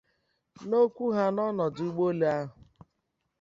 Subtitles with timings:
[0.67, 2.51] N'okwu ha n'ọdụ ụgbọelu ahụ